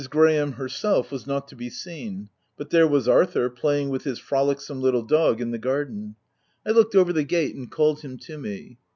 [0.09, 4.81] Graham, herself, was not to be seen; but there was Arthur playing with his frolicsome
[4.81, 6.15] little dog in the garden.
[6.65, 8.79] I looked over the gate and called him to me.